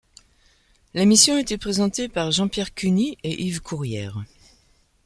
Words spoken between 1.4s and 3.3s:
présenté par Jean-Pierre Cuny